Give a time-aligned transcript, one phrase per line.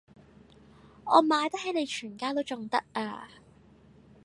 [1.05, 3.27] 我買起你全家都重得呀